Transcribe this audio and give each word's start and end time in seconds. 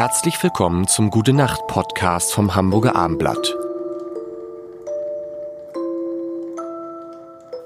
Herzlich 0.00 0.42
willkommen 0.42 0.88
zum 0.88 1.10
Gute 1.10 1.34
Nacht 1.34 1.66
Podcast 1.66 2.32
vom 2.32 2.54
Hamburger 2.54 2.96
Armblatt. 2.96 3.54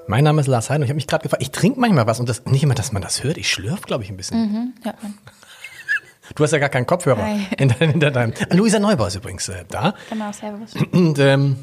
Mein 0.07 0.25
Name 0.25 0.41
ist 0.41 0.47
Lars 0.47 0.69
Hein 0.69 0.81
und 0.81 0.83
ich 0.83 0.89
habe 0.89 0.95
mich 0.95 1.07
gerade 1.07 1.23
gefragt, 1.23 1.41
ich 1.41 1.51
trinke 1.51 1.79
manchmal 1.79 2.07
was 2.07 2.19
und 2.19 2.27
das 2.27 2.43
nicht 2.43 2.61
immer, 2.61 2.75
dass 2.75 2.91
man 2.91 3.01
das 3.01 3.23
hört. 3.23 3.37
Ich 3.37 3.49
schlürf, 3.49 3.83
glaube 3.83 4.03
ich, 4.03 4.09
ein 4.09 4.17
bisschen. 4.17 4.51
Mhm, 4.51 4.73
ja. 4.83 4.93
Du 6.35 6.43
hast 6.43 6.51
ja 6.51 6.57
gar 6.57 6.67
keinen 6.67 6.85
Kopfhörer 6.85 7.23
Hi. 7.23 7.47
in 7.57 7.69
dein, 7.69 7.91
hinter 7.91 8.11
deinem. 8.11 8.33
Luisa 8.51 8.79
Neubauer 8.79 9.07
ist 9.07 9.15
übrigens 9.15 9.47
äh, 9.47 9.63
da. 9.69 9.93
Genau, 10.09 10.33
servus. 10.33 10.73
Und 10.91 11.17
ähm, 11.19 11.55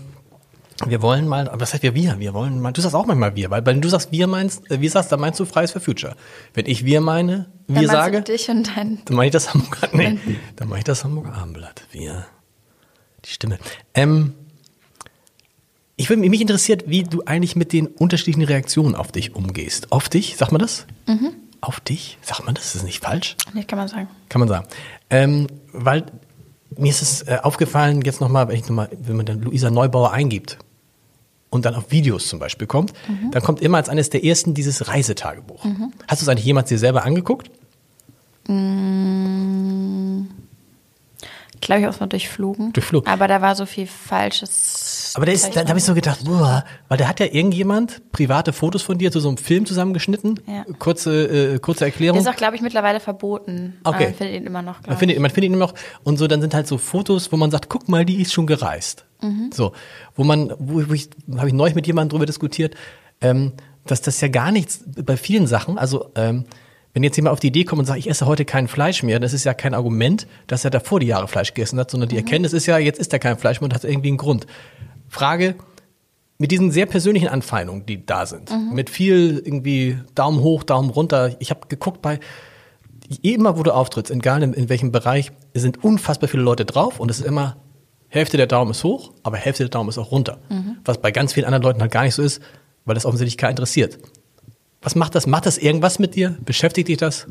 wir 0.86 1.02
wollen 1.02 1.28
mal, 1.28 1.50
was 1.54 1.72
heißt 1.72 1.82
wir, 1.82 1.94
wir? 1.94 2.18
Wir 2.18 2.34
wollen 2.34 2.60
mal, 2.60 2.72
du 2.72 2.80
sagst 2.80 2.94
auch 2.94 3.06
manchmal 3.06 3.36
wir, 3.36 3.50
weil 3.50 3.64
wenn 3.66 3.80
du 3.80 3.88
sagst 3.88 4.12
wir 4.12 4.26
meinst, 4.26 4.70
äh, 4.70 4.80
wir 4.80 4.90
sagst, 4.90 5.12
dann 5.12 5.20
meinst 5.20 5.38
du 5.40 5.44
Fridays 5.44 5.72
for 5.72 5.80
Future. 5.80 6.16
Wenn 6.54 6.66
ich 6.66 6.84
wir 6.84 7.00
meine, 7.00 7.50
wir 7.66 7.82
Dann 7.82 7.90
sage, 7.90 8.22
du 8.22 8.32
dich 8.32 8.48
und 8.48 8.68
dein 8.76 9.00
dann 9.04 9.16
mache 9.16 9.26
ich 9.26 9.32
das 9.32 9.52
Hamburger, 9.52 9.88
nee, 9.92 10.18
dann 10.56 10.68
mache 10.68 10.78
ich 10.78 10.84
das 10.84 11.04
Hamburger 11.04 11.34
Abendblatt. 11.34 11.82
Wir, 11.90 12.26
die 13.24 13.30
Stimme. 13.30 13.58
Ähm, 13.94 14.34
ich 15.96 16.08
würde 16.08 16.28
mich 16.28 16.40
interessiert, 16.40 16.84
wie 16.86 17.04
du 17.04 17.22
eigentlich 17.26 17.54
mit 17.54 17.72
den 17.72 17.86
unterschiedlichen 17.86 18.42
Reaktionen 18.42 18.94
auf 18.94 19.12
dich 19.12 19.34
umgehst. 19.34 19.92
Auf 19.92 20.08
dich, 20.08 20.36
sagt 20.36 20.50
man 20.52 20.60
das? 20.60 20.86
Mhm. 21.06 21.32
Auf 21.60 21.78
dich? 21.80 22.18
Sagt 22.22 22.44
man 22.44 22.54
das? 22.54 22.66
Ist 22.66 22.76
das 22.76 22.82
nicht 22.82 23.04
falsch? 23.04 23.36
Nee, 23.54 23.64
kann 23.64 23.78
man 23.78 23.88
sagen. 23.88 24.08
Kann 24.28 24.40
man 24.40 24.48
sagen. 24.48 24.66
Ähm, 25.10 25.46
weil 25.72 26.06
mir 26.78 26.90
ist 26.90 27.02
es 27.02 27.22
äh, 27.22 27.38
aufgefallen, 27.42 28.02
jetzt 28.02 28.20
nochmal, 28.20 28.48
wenn, 28.48 28.56
ich 28.56 28.62
noch 28.62 28.70
mal, 28.76 28.88
wenn 28.92 29.16
man 29.16 29.26
dann 29.26 29.40
Luisa 29.42 29.70
Neubauer 29.70 30.12
eingibt 30.12 30.58
und 31.50 31.64
dann 31.64 31.74
auf 31.74 31.90
Videos 31.90 32.28
zum 32.28 32.38
Beispiel 32.38 32.66
kommt, 32.66 32.92
Mhm. 33.08 33.30
dann 33.30 33.42
kommt 33.42 33.60
immer 33.60 33.78
als 33.78 33.88
eines 33.88 34.10
der 34.10 34.24
ersten 34.24 34.54
dieses 34.54 34.88
Reisetagebuch. 34.88 35.64
Hast 36.08 36.22
du 36.22 36.24
es 36.24 36.28
eigentlich 36.28 36.46
jemals 36.46 36.68
dir 36.68 36.78
selber 36.78 37.04
angeguckt? 37.04 37.50
Glaube 41.60 41.80
ich 41.82 41.86
auch 41.86 42.00
mal 42.00 42.06
durchflogen. 42.08 42.72
Durchflogen. 42.72 43.08
Aber 43.10 43.28
da 43.28 43.40
war 43.40 43.54
so 43.54 43.66
viel 43.66 43.86
Falsches. 43.86 44.81
Aber 45.14 45.26
der 45.26 45.34
ist, 45.34 45.54
da, 45.54 45.62
da 45.62 45.68
habe 45.68 45.78
ich 45.78 45.84
so 45.84 45.94
gedacht, 45.94 46.24
boah, 46.24 46.64
weil 46.88 46.98
da 46.98 47.08
hat 47.08 47.20
ja 47.20 47.26
irgendjemand 47.26 48.10
private 48.12 48.52
Fotos 48.52 48.82
von 48.82 48.98
dir 48.98 49.12
zu 49.12 49.20
so 49.20 49.28
einem 49.28 49.36
Film 49.36 49.66
zusammengeschnitten. 49.66 50.40
Ja. 50.46 50.64
Kurze, 50.78 51.54
äh, 51.54 51.58
kurze 51.58 51.80
Der 51.80 51.88
Erklärung. 51.88 52.18
ist 52.18 52.28
auch, 52.28 52.36
glaube 52.36 52.56
ich, 52.56 52.62
mittlerweile 52.62 53.00
verboten. 53.00 53.74
Okay. 53.84 54.04
Man 54.06 54.14
findet 54.14 54.36
ihn 54.36 54.46
immer 54.46 54.62
noch, 54.62 54.86
Man 54.86 54.96
findet, 54.96 55.18
man 55.18 55.30
findet 55.30 55.50
ihn 55.50 55.54
immer 55.54 55.66
noch. 55.66 55.74
Und 56.02 56.18
so, 56.18 56.26
dann 56.26 56.40
sind 56.40 56.54
halt 56.54 56.66
so 56.66 56.78
Fotos, 56.78 57.30
wo 57.32 57.36
man 57.36 57.50
sagt, 57.50 57.68
guck 57.68 57.88
mal, 57.88 58.04
die 58.04 58.20
ist 58.20 58.32
schon 58.32 58.46
gereist. 58.46 59.04
So, 59.52 59.72
wo 60.16 60.24
man, 60.24 60.52
wo, 60.58 60.82
wo 60.88 60.94
ich, 60.94 61.08
habe 61.36 61.46
ich 61.46 61.54
neulich 61.54 61.76
mit 61.76 61.86
jemandem 61.86 62.10
drüber 62.10 62.26
diskutiert, 62.26 62.74
ähm, 63.20 63.52
dass 63.86 64.00
das 64.02 64.20
ja 64.20 64.26
gar 64.26 64.50
nichts 64.50 64.82
bei 65.04 65.16
vielen 65.16 65.46
Sachen, 65.46 65.78
also 65.78 66.10
ähm, 66.16 66.44
wenn 66.92 67.04
jetzt 67.04 67.16
jemand 67.16 67.32
auf 67.32 67.40
die 67.40 67.46
Idee 67.46 67.64
kommt 67.64 67.78
und 67.78 67.86
sagt, 67.86 68.00
ich 68.00 68.10
esse 68.10 68.26
heute 68.26 68.44
kein 68.44 68.66
Fleisch 68.68 69.02
mehr, 69.02 69.20
das 69.20 69.32
ist 69.32 69.44
ja 69.44 69.54
kein 69.54 69.74
Argument, 69.74 70.26
dass 70.48 70.64
er 70.64 70.70
davor 70.70 71.00
die 71.00 71.06
Jahre 71.06 71.28
Fleisch 71.28 71.54
gegessen 71.54 71.78
hat, 71.78 71.90
sondern 71.90 72.08
die 72.08 72.16
Erkenntnis 72.16 72.52
ist 72.52 72.66
ja, 72.66 72.78
jetzt 72.78 72.98
isst 72.98 73.12
er 73.12 73.18
kein 73.18 73.38
Fleisch 73.38 73.60
mehr 73.60 73.66
und 73.66 73.74
hat 73.74 73.84
irgendwie 73.84 74.08
einen 74.08 74.18
Grund. 74.18 74.46
Frage, 75.12 75.56
mit 76.38 76.50
diesen 76.50 76.70
sehr 76.72 76.86
persönlichen 76.86 77.28
Anfeindungen, 77.28 77.86
die 77.86 78.04
da 78.04 78.26
sind, 78.26 78.50
mit 78.72 78.90
viel 78.90 79.40
irgendwie 79.44 79.98
Daumen 80.14 80.40
hoch, 80.40 80.64
Daumen 80.64 80.90
runter. 80.90 81.36
Ich 81.38 81.50
habe 81.50 81.68
geguckt 81.68 82.02
bei 82.02 82.18
immer, 83.20 83.58
wo 83.58 83.62
du 83.62 83.72
auftrittst, 83.72 84.10
egal 84.10 84.42
in, 84.42 84.54
in 84.54 84.68
welchem 84.70 84.90
Bereich, 84.90 85.32
sind 85.54 85.84
unfassbar 85.84 86.28
viele 86.28 86.42
Leute 86.42 86.64
drauf 86.64 86.98
und 86.98 87.10
es 87.10 87.20
ist 87.20 87.26
immer 87.26 87.58
Hälfte 88.08 88.38
der 88.38 88.46
Daumen 88.46 88.70
ist 88.70 88.84
hoch, 88.84 89.12
aber 89.22 89.36
Hälfte 89.36 89.64
der 89.64 89.70
Daumen 89.70 89.90
ist 89.90 89.98
auch 89.98 90.10
runter. 90.10 90.38
Was 90.84 90.98
bei 90.98 91.10
ganz 91.10 91.34
vielen 91.34 91.46
anderen 91.46 91.62
Leuten 91.62 91.80
halt 91.80 91.92
gar 91.92 92.02
nicht 92.04 92.14
so 92.14 92.22
ist, 92.22 92.40
weil 92.84 92.94
das 92.94 93.04
offensichtlich 93.04 93.36
keiner 93.36 93.50
interessiert. 93.50 93.98
Was 94.80 94.94
macht 94.94 95.14
das? 95.14 95.26
Macht 95.26 95.46
das 95.46 95.58
irgendwas 95.58 95.98
mit 95.98 96.14
dir? 96.14 96.36
Beschäftigt 96.44 96.88
dich 96.88 96.96
das? 96.96 97.26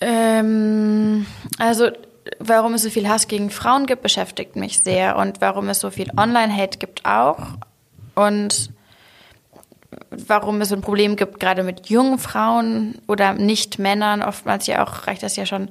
Ähm, 0.00 1.26
also, 1.58 1.90
warum 2.38 2.74
es 2.74 2.82
so 2.82 2.90
viel 2.90 3.08
Hass 3.08 3.28
gegen 3.28 3.50
Frauen 3.50 3.86
gibt, 3.86 4.02
beschäftigt 4.02 4.56
mich 4.56 4.80
sehr. 4.80 5.16
Und 5.16 5.40
warum 5.40 5.68
es 5.68 5.80
so 5.80 5.90
viel 5.90 6.10
Online-Hate 6.16 6.78
gibt 6.78 7.04
auch. 7.04 7.38
Und 8.14 8.70
warum 10.10 10.60
es 10.60 10.72
ein 10.72 10.80
Problem 10.80 11.16
gibt, 11.16 11.40
gerade 11.40 11.62
mit 11.62 11.88
jungen 11.88 12.18
Frauen 12.18 13.00
oder 13.06 13.32
Nicht-Männern, 13.34 14.22
oftmals 14.22 14.66
ja 14.66 14.84
auch, 14.84 15.06
reicht 15.06 15.22
das 15.22 15.36
ja 15.36 15.46
schon, 15.46 15.68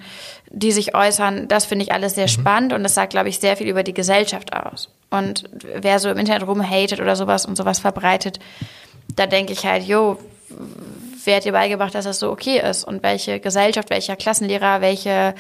die 0.50 0.72
sich 0.72 0.96
äußern, 0.96 1.48
das 1.48 1.66
finde 1.66 1.84
ich 1.84 1.92
alles 1.92 2.16
sehr 2.16 2.28
spannend 2.28 2.74
und 2.74 2.84
das 2.84 2.96
sagt, 2.96 3.12
glaube 3.12 3.30
ich, 3.30 3.40
sehr 3.40 3.58
viel 3.58 3.68
über 3.68 3.84
die 3.84 3.94
Gesellschaft 3.94 4.54
aus. 4.54 4.90
Und 5.10 5.44
wer 5.62 6.00
so 6.00 6.10
im 6.10 6.18
Internet 6.18 6.48
rumhatet 6.48 7.00
oder 7.00 7.16
sowas 7.16 7.46
und 7.46 7.56
sowas 7.56 7.80
verbreitet, 7.80 8.40
da 9.16 9.28
denke 9.28 9.54
ich 9.54 9.66
halt, 9.66 9.84
jo, 9.84 10.20
wer 11.28 11.38
hat 11.38 11.46
dir 11.46 11.52
beigebracht, 11.52 11.94
dass 11.94 12.06
das 12.06 12.20
so 12.20 12.32
okay 12.32 12.60
ist? 12.60 12.84
Und 12.84 13.04
welche 13.04 13.40
Gesellschaft, 13.40 13.90
welcher 13.90 14.16
Klassenlehrer, 14.16 14.82
welche, 14.82 15.36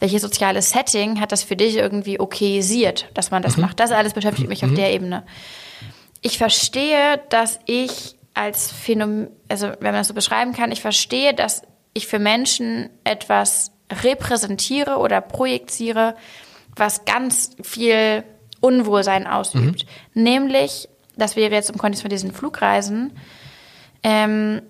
welches 0.00 0.22
soziale 0.22 0.60
Setting 0.60 1.20
hat 1.20 1.32
das 1.32 1.42
für 1.42 1.56
dich 1.56 1.76
irgendwie 1.76 2.20
okayisiert, 2.20 3.08
dass 3.14 3.30
man 3.30 3.42
das 3.42 3.56
macht? 3.56 3.80
Das 3.80 3.92
alles 3.92 4.12
beschäftigt 4.12 4.48
mich 4.48 4.64
auf 4.64 4.74
der 4.74 4.92
Ebene. 4.92 5.24
Ich 6.20 6.36
verstehe, 6.36 7.20
dass 7.30 7.60
ich 7.64 8.16
als 8.34 8.70
Phänomen, 8.70 9.28
also 9.48 9.68
wenn 9.68 9.92
man 9.92 9.94
das 9.94 10.08
so 10.08 10.14
beschreiben 10.14 10.52
kann, 10.52 10.72
ich 10.72 10.80
verstehe, 10.80 11.34
dass 11.34 11.62
ich 11.94 12.06
für 12.06 12.18
Menschen 12.18 12.90
etwas 13.04 13.72
repräsentiere 14.04 14.98
oder 14.98 15.20
projiziere, 15.20 16.14
was 16.76 17.04
ganz 17.04 17.56
viel 17.62 18.24
Unwohlsein 18.60 19.26
ausübt. 19.26 19.86
Nämlich, 20.14 20.88
das 21.16 21.36
wäre 21.36 21.54
jetzt 21.54 21.70
im 21.70 21.78
Kontext 21.78 22.02
von 22.02 22.10
diesen 22.10 22.32
Flugreisen, 22.32 23.12
ähm, 24.02 24.62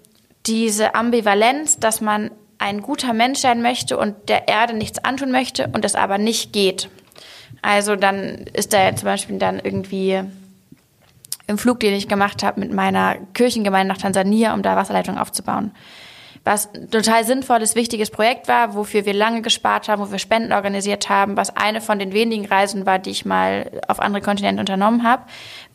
diese 0.49 0.95
Ambivalenz, 0.95 1.79
dass 1.79 2.01
man 2.01 2.31
ein 2.59 2.83
guter 2.83 3.13
Mensch 3.13 3.39
sein 3.39 3.63
möchte 3.63 3.97
und 3.97 4.29
der 4.29 4.49
Erde 4.49 4.75
nichts 4.75 5.05
antun 5.05 5.31
möchte 5.31 5.69
und 5.73 5.85
es 5.85 5.95
aber 5.95 6.19
nicht 6.19 6.53
geht. 6.53 6.89
Also 7.63 7.97
dann 7.97 8.47
ist 8.53 8.73
da 8.73 8.95
zum 8.97 9.07
Beispiel 9.07 9.39
dann 9.39 9.61
irgendwie 9.61 10.23
im 11.47 11.59
Flug, 11.59 11.81
den 11.81 11.95
ich 11.95 12.09
gemacht 12.09 12.43
habe 12.43 12.61
mit 12.61 12.73
meiner 12.73 13.17
Kirchengemeinde 13.35 13.93
nach 13.93 14.01
Tansania, 14.01 14.55
um 14.55 14.63
da 14.63 14.77
Wasserleitungen 14.77 15.21
aufzubauen. 15.21 15.73
Was 16.49 16.73
ein 16.73 16.91
total 16.91 17.27
sinnvolles, 17.27 17.75
wichtiges 17.75 18.09
Projekt 18.09 18.49
war, 18.49 18.75
wofür 18.75 19.05
wir 19.05 19.13
lange 19.13 19.43
gespart 19.43 19.87
haben, 19.87 20.01
wo 20.01 20.11
wir 20.11 20.19
Spenden 20.19 20.55
organisiert 20.55 21.11
haben, 21.11 21.37
was 21.37 21.55
eine 21.55 21.83
von 21.83 21.99
den 21.99 22.15
wenigen 22.15 22.47
Reisen 22.47 22.87
war, 22.87 22.99
die 22.99 23.11
ich 23.11 23.27
mal 23.27 23.71
auf 23.87 24.01
andere 24.01 24.23
Kontinente 24.23 24.59
unternommen 24.59 25.03
habe, 25.03 25.25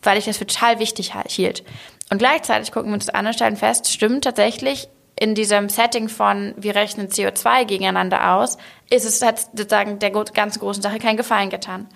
weil 0.02 0.18
ich 0.18 0.26
das 0.26 0.38
für 0.38 0.48
total 0.48 0.80
wichtig 0.80 1.14
hielt. 1.28 1.64
Und 2.10 2.18
gleichzeitig 2.18 2.72
gucken 2.72 2.90
wir 2.90 2.96
uns 2.96 3.06
das 3.06 3.14
an 3.14 3.28
und 3.28 3.34
stellen 3.34 3.56
fest, 3.56 3.92
stimmt 3.92 4.24
tatsächlich, 4.24 4.90
in 5.16 5.36
diesem 5.36 5.70
Setting 5.70 6.10
von 6.10 6.56
wir 6.58 6.74
rechnen 6.74 7.10
CO2 7.10 7.66
gegeneinander 7.66 8.34
aus, 8.34 8.58
ist 8.90 9.06
es 9.06 9.22
hat 9.22 9.42
sozusagen 9.42 10.00
der 10.00 10.10
ganz 10.10 10.58
großen 10.58 10.82
Sache 10.82 10.98
keinen 10.98 11.18
Gefallen 11.18 11.52
getan. 11.52 11.88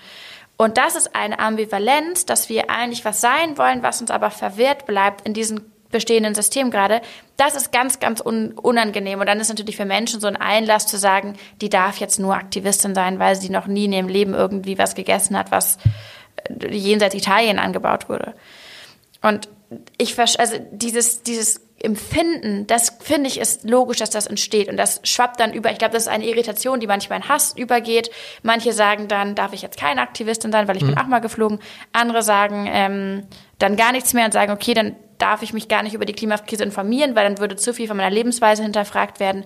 Und 0.56 0.78
das 0.78 0.96
ist 0.96 1.16
eine 1.16 1.40
Ambivalenz, 1.40 2.26
dass 2.26 2.48
wir 2.48 2.70
eigentlich 2.70 3.06
was 3.06 3.22
sein 3.22 3.58
wollen, 3.58 3.82
was 3.82 4.02
uns 4.02 4.12
aber 4.12 4.30
verwehrt 4.30 4.86
bleibt 4.86 5.26
in 5.26 5.34
diesem 5.34 5.66
bestehenden 5.92 6.36
System 6.36 6.72
gerade. 6.72 7.02
Das 7.38 7.56
ist 7.56 7.72
ganz, 7.72 8.00
ganz 8.00 8.22
un 8.22 8.54
unangenehm. 8.54 9.20
Und 9.20 9.28
dann 9.28 9.40
ist 9.40 9.50
natürlich 9.50 9.78
für 9.78 9.86
Menschen 9.86 10.20
so 10.20 10.28
ein 10.28 10.38
Einlass 10.38 10.88
zu 10.88 10.98
sagen, 10.98 11.36
die 11.62 11.70
darf 11.70 11.98
jetzt 11.98 12.20
nur 12.20 12.36
Aktivistin 12.36 12.96
sein, 12.96 13.20
weil 13.20 13.36
sie 13.36 13.50
noch 13.50 13.68
nie 13.68 13.86
in 13.86 13.94
ihrem 13.94 14.08
Leben 14.08 14.34
irgendwie 14.34 14.78
was 14.78 14.96
gegessen 14.96 15.38
hat, 15.38 15.52
was 15.52 15.78
äh, 16.60 16.74
jenseits 16.76 17.16
Italien 17.16 17.60
angebaut 17.60 18.10
wurde. 18.10 18.34
Und 19.22 19.50
ich 19.98 20.18
also 20.20 20.56
dieses 20.72 21.24
dieses 21.24 21.62
Empfinden, 21.80 22.66
das 22.66 22.98
finde 23.02 23.28
ich 23.28 23.40
ist 23.40 23.70
logisch, 23.70 23.98
dass 23.98 24.10
das 24.10 24.26
entsteht 24.26 24.68
und 24.68 24.78
das 24.78 25.00
schwappt 25.04 25.40
dann 25.40 25.54
über. 25.54 25.72
Ich 25.72 25.78
glaube, 25.78 25.94
das 25.94 26.04
ist 26.04 26.10
eine 26.10 26.26
Irritation, 26.26 26.80
die 26.80 26.88
manchmal 26.88 27.20
in 27.20 27.30
Hass 27.30 27.56
übergeht. 27.56 28.10
Manche 28.42 28.74
sagen 28.74 29.08
dann, 29.08 29.36
darf 29.36 29.54
ich 29.54 29.62
jetzt 29.62 29.80
keine 29.80 30.02
Aktivistin 30.02 30.52
sein, 30.52 30.68
weil 30.68 30.78
ich 30.78 30.86
bin 30.86 30.98
auch 30.98 31.06
mal 31.06 31.20
geflogen. 31.20 31.60
Andere 31.92 32.24
sagen 32.24 32.68
ähm, 32.72 33.28
dann 33.60 33.76
gar 33.76 33.92
nichts 33.92 34.14
mehr 34.14 34.26
und 34.26 34.32
sagen, 34.32 34.52
okay, 34.52 34.74
dann 34.74 34.96
darf 35.18 35.42
ich 35.42 35.54
mich 35.54 35.68
gar 35.68 35.84
nicht 35.84 35.94
über 35.94 36.06
die 36.06 36.14
Klimakrise 36.14 36.64
informieren, 36.64 37.16
weil 37.16 37.24
dann 37.26 37.40
würde 37.40 37.56
zu 37.56 37.74
viel 37.74 37.88
von 37.88 37.98
meiner 37.98 38.10
Lebensweise 38.10 38.64
hinterfragt 38.64 39.20
werden. 39.20 39.46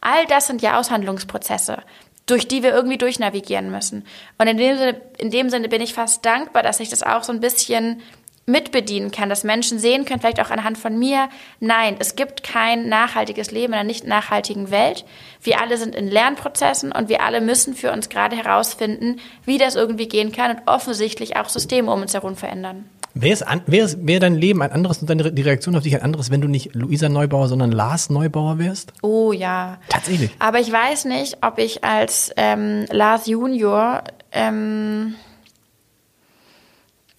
All 0.00 0.26
das 0.26 0.46
sind 0.46 0.62
ja 0.62 0.78
Aushandlungsprozesse 0.78 1.78
durch 2.26 2.46
die 2.46 2.62
wir 2.62 2.72
irgendwie 2.72 2.98
durchnavigieren 2.98 3.70
müssen. 3.70 4.04
Und 4.38 4.46
in 4.46 4.56
dem 4.56 4.78
Sinne, 4.78 5.00
in 5.18 5.30
dem 5.30 5.50
Sinne 5.50 5.68
bin 5.68 5.82
ich 5.82 5.92
fast 5.92 6.24
dankbar, 6.24 6.62
dass 6.62 6.80
ich 6.80 6.88
das 6.88 7.02
auch 7.02 7.24
so 7.24 7.32
ein 7.32 7.40
bisschen 7.40 8.00
mitbedienen 8.44 9.12
kann, 9.12 9.28
dass 9.28 9.44
Menschen 9.44 9.78
sehen 9.78 10.04
können, 10.04 10.20
vielleicht 10.20 10.40
auch 10.40 10.50
anhand 10.50 10.76
von 10.76 10.98
mir, 10.98 11.28
nein, 11.60 11.96
es 12.00 12.16
gibt 12.16 12.42
kein 12.42 12.88
nachhaltiges 12.88 13.52
Leben 13.52 13.72
in 13.72 13.78
einer 13.78 13.84
nicht 13.84 14.06
nachhaltigen 14.06 14.70
Welt. 14.70 15.04
Wir 15.40 15.60
alle 15.60 15.76
sind 15.78 15.94
in 15.94 16.08
Lernprozessen 16.08 16.90
und 16.90 17.08
wir 17.08 17.22
alle 17.22 17.40
müssen 17.40 17.74
für 17.74 17.92
uns 17.92 18.08
gerade 18.08 18.36
herausfinden, 18.36 19.20
wie 19.44 19.58
das 19.58 19.76
irgendwie 19.76 20.08
gehen 20.08 20.32
kann 20.32 20.56
und 20.56 20.62
offensichtlich 20.66 21.36
auch 21.36 21.48
Systeme 21.48 21.92
um 21.92 22.02
uns 22.02 22.14
herum 22.14 22.36
verändern. 22.36 22.88
Wäre 23.14 23.34
es- 23.34 23.96
wäre 24.06 24.20
dein 24.20 24.34
Leben 24.34 24.62
ein 24.62 24.72
anderes 24.72 24.98
und 24.98 25.10
deine, 25.10 25.30
die 25.32 25.42
Reaktion 25.42 25.76
auf 25.76 25.82
dich 25.82 25.94
ein 25.94 26.02
anderes, 26.02 26.30
wenn 26.30 26.40
du 26.40 26.48
nicht 26.48 26.74
Luisa 26.74 27.08
Neubauer, 27.10 27.48
sondern 27.48 27.70
Lars 27.70 28.08
Neubauer 28.08 28.58
wärst? 28.58 28.92
Oh 29.02 29.32
ja. 29.32 29.78
Tatsächlich. 29.88 30.30
Aber 30.38 30.60
ich 30.60 30.72
weiß 30.72 31.04
nicht, 31.04 31.36
ob 31.42 31.58
ich 31.58 31.84
als 31.84 32.32
ähm, 32.36 32.86
Lars 32.90 33.26
Junior, 33.26 34.02
ähm, 34.32 35.14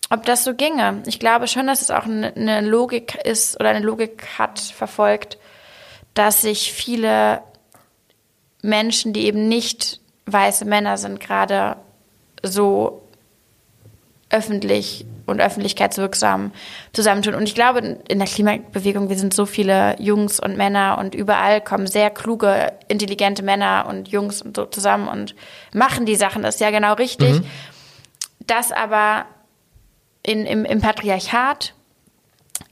ob 0.10 0.25
das 0.25 0.44
so 0.44 0.54
ginge. 0.56 1.04
Ich 1.06 1.19
glaube 1.19 1.48
schon, 1.48 1.68
dass 1.68 1.81
es 1.81 1.92
auch 1.92 2.06
eine, 2.06 2.36
eine 2.36 2.62
Logik 2.62 3.16
ist 3.24 3.60
oder 3.60 3.69
eine 3.69 3.86
Logik 3.86 4.24
hat 4.38 4.60
verfolgt, 4.60 5.38
dass 6.16 6.42
sich 6.42 6.74
viele 6.74 7.42
Menschen, 8.63 9.13
die 9.13 9.25
eben 9.25 9.48
nicht 9.48 10.00
weiße 10.25 10.66
Männer 10.66 10.98
sind 10.98 11.19
gerade 11.19 11.75
so 12.44 13.02
öffentlich 14.33 15.06
und 15.25 15.39
öffentlichkeitswirksam 15.39 16.51
zusammentun. 16.91 17.35
Und 17.35 17.44
ich 17.44 17.56
glaube, 17.56 17.80
in 18.07 18.19
der 18.19 18.27
Klimabewegung, 18.27 19.09
wir 19.09 19.18
sind 19.18 19.33
so 19.33 19.45
viele 19.45 19.95
Jungs 20.00 20.39
und 20.39 20.57
Männer 20.57 20.97
und 21.00 21.15
überall 21.15 21.62
kommen 21.62 21.88
sehr 21.88 22.09
kluge, 22.09 22.74
intelligente 22.88 23.44
Männer 23.44 23.85
und 23.88 24.09
Jungs 24.09 24.41
und 24.41 24.56
so 24.56 24.65
zusammen 24.65 25.07
und 25.07 25.35
machen 25.74 26.06
die 26.06 26.15
Sachen. 26.15 26.44
Das 26.44 26.56
ist 26.56 26.62
ja 26.62 26.71
genau 26.71 26.94
richtig. 26.94 27.39
Mhm. 27.39 27.45
Dass 28.45 28.71
aber 28.71 29.25
in, 30.24 30.45
im, 30.45 30.65
im 30.65 30.81
Patriarchat 30.81 31.74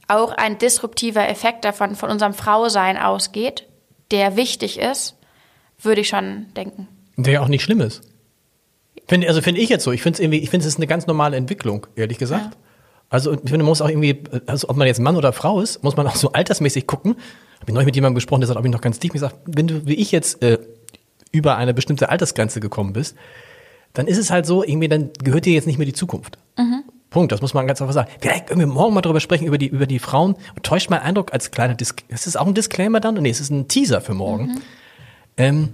auch 0.08 0.32
ein 0.32 0.58
disruptiver 0.58 1.28
Effekt 1.28 1.64
davon 1.64 1.96
von 1.96 2.10
unserem 2.10 2.34
Frausein 2.34 2.98
ausgeht, 2.98 3.66
der 4.10 4.36
wichtig 4.36 4.78
ist, 4.78 5.16
würde 5.80 6.02
ich 6.02 6.08
schon 6.08 6.52
denken. 6.54 6.88
Der 7.16 7.34
ja 7.34 7.40
auch 7.40 7.48
nicht 7.48 7.62
schlimm 7.62 7.80
ist. 7.80 8.11
Find, 9.08 9.26
also 9.26 9.40
finde 9.40 9.60
ich 9.60 9.68
jetzt 9.68 9.84
so. 9.84 9.92
Ich 9.92 10.02
finde 10.02 10.16
es 10.16 10.20
irgendwie, 10.20 10.38
ich 10.38 10.50
finde 10.50 10.66
es 10.66 10.72
ist 10.72 10.78
eine 10.78 10.86
ganz 10.86 11.06
normale 11.06 11.36
Entwicklung, 11.36 11.86
ehrlich 11.96 12.18
gesagt. 12.18 12.54
Ja. 12.54 12.60
Also 13.10 13.32
ich 13.32 13.40
finde, 13.40 13.58
man 13.58 13.66
muss 13.66 13.82
auch 13.82 13.88
irgendwie, 13.88 14.22
also 14.46 14.68
ob 14.68 14.76
man 14.76 14.86
jetzt 14.86 15.00
Mann 15.00 15.16
oder 15.16 15.32
Frau 15.32 15.60
ist, 15.60 15.82
muss 15.82 15.96
man 15.96 16.06
auch 16.06 16.16
so 16.16 16.32
altersmäßig 16.32 16.86
gucken. 16.86 17.16
Habe 17.60 17.70
ich 17.70 17.74
neulich 17.74 17.86
mit 17.86 17.94
jemandem 17.94 18.14
gesprochen, 18.14 18.40
der 18.40 18.48
sagt, 18.48 18.58
ob 18.58 18.64
ich 18.64 18.70
noch 18.70 18.80
ganz 18.80 18.98
tief 18.98 19.12
gesagt, 19.12 19.36
wenn 19.46 19.66
du 19.66 19.86
wie 19.86 19.94
ich 19.94 20.12
jetzt 20.12 20.42
äh, 20.42 20.58
über 21.30 21.56
eine 21.56 21.74
bestimmte 21.74 22.08
Altersgrenze 22.08 22.60
gekommen 22.60 22.92
bist, 22.92 23.16
dann 23.92 24.06
ist 24.06 24.18
es 24.18 24.30
halt 24.30 24.46
so, 24.46 24.64
irgendwie, 24.64 24.88
dann 24.88 25.10
gehört 25.22 25.44
dir 25.44 25.52
jetzt 25.52 25.66
nicht 25.66 25.78
mehr 25.78 25.86
die 25.86 25.92
Zukunft. 25.92 26.38
Mhm. 26.56 26.84
Punkt, 27.10 27.30
das 27.30 27.42
muss 27.42 27.52
man 27.52 27.66
ganz 27.66 27.80
einfach 27.82 27.92
sagen. 27.92 28.10
Vielleicht 28.20 28.46
können 28.46 28.60
wir 28.60 28.66
morgen 28.66 28.94
mal 28.94 29.02
drüber 29.02 29.20
sprechen, 29.20 29.46
über 29.46 29.58
die, 29.58 29.66
über 29.68 29.86
die 29.86 29.98
Frauen. 29.98 30.34
Täuscht 30.62 30.88
mein 30.88 31.00
Eindruck 31.00 31.32
als 31.32 31.50
kleiner 31.50 31.74
Disclaimer. 31.74 32.14
Ist 32.14 32.26
das 32.26 32.36
auch 32.36 32.46
ein 32.46 32.54
Disclaimer 32.54 33.00
dann? 33.00 33.14
Nee, 33.16 33.28
es 33.28 33.40
ist 33.40 33.50
ein 33.50 33.68
Teaser 33.68 34.00
für 34.00 34.14
morgen. 34.14 34.46
Mhm. 34.46 34.62
Ähm, 35.36 35.68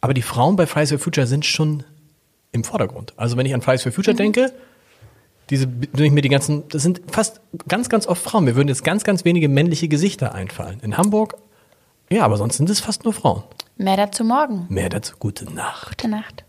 aber 0.00 0.14
die 0.14 0.22
Frauen 0.22 0.56
bei 0.56 0.66
Fridays 0.66 0.90
for 0.90 0.98
Future 0.98 1.26
sind 1.26 1.44
schon 1.44 1.84
im 2.52 2.64
Vordergrund. 2.64 3.14
Also 3.16 3.36
wenn 3.36 3.46
ich 3.46 3.54
an 3.54 3.62
Fridays 3.62 3.82
for 3.82 3.92
Future 3.92 4.14
mhm. 4.14 4.18
denke, 4.18 4.52
diese, 5.50 5.66
wenn 5.92 6.04
ich 6.04 6.12
mir 6.12 6.22
die 6.22 6.28
ganzen, 6.28 6.68
das 6.68 6.82
sind 6.82 7.02
fast 7.10 7.40
ganz, 7.68 7.88
ganz 7.88 8.06
oft 8.06 8.22
Frauen. 8.22 8.44
Mir 8.44 8.54
würden 8.54 8.68
jetzt 8.68 8.84
ganz, 8.84 9.04
ganz 9.04 9.24
wenige 9.24 9.48
männliche 9.48 9.88
Gesichter 9.88 10.34
einfallen. 10.34 10.80
In 10.82 10.96
Hamburg, 10.96 11.34
ja, 12.10 12.24
aber 12.24 12.36
sonst 12.36 12.58
sind 12.58 12.70
es 12.70 12.80
fast 12.80 13.04
nur 13.04 13.12
Frauen. 13.12 13.42
Mehr 13.76 13.96
dazu 13.96 14.24
morgen. 14.24 14.66
Mehr 14.68 14.88
dazu. 14.88 15.14
Gute 15.18 15.52
Nacht. 15.52 15.98
Gute 15.98 16.08
Nacht. 16.08 16.44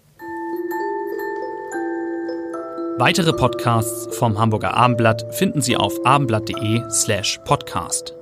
Weitere 2.97 3.33
Podcasts 3.33 4.15
vom 4.15 4.37
Hamburger 4.37 4.75
Abendblatt 4.75 5.33
finden 5.33 5.61
Sie 5.61 5.75
auf 5.75 6.05
abendblatt.de 6.05 6.83
slash 6.91 7.39
podcast. 7.43 8.13